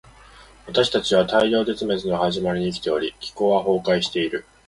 [0.65, 4.43] 私たちは大量絶滅の始まりに生きており、気候は崩壊している。